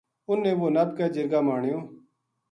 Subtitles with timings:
[0.29, 1.77] انھ نے وہ نپ کے جرگا ما آنیو